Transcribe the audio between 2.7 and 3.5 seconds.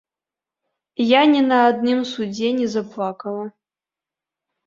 заплакала.